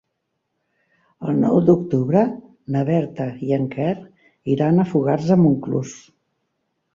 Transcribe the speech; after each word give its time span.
El 1.27 1.35
nou 1.43 1.57
d'octubre 1.67 2.23
na 2.77 2.81
Berta 2.87 3.27
i 3.49 3.53
en 3.59 3.69
Quer 3.77 3.93
iran 4.55 4.81
a 4.81 4.89
Fogars 4.95 5.29
de 5.35 5.39
Montclús. 5.45 5.95